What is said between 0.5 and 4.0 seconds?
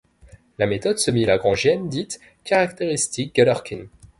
La méthode semi-lagrangienne dite Characteristic-Galerkin.